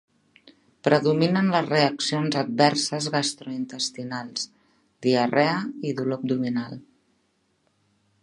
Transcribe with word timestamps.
Predominen 0.85 1.49
les 1.55 1.67
reaccions 1.73 2.37
adverses 2.41 3.09
gastrointestinals: 3.15 4.47
diarrea, 5.07 5.55
dolor 5.85 6.19
abdominal. 6.19 6.81